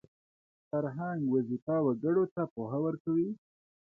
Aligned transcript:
فرهنګ 0.69 1.21
وظیفه 1.33 1.75
وګړو 1.85 2.25
ته 2.33 2.43
پوهه 2.53 2.79
ورکوي 2.85 3.29